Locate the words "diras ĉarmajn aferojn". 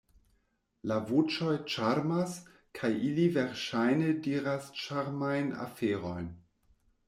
4.31-6.37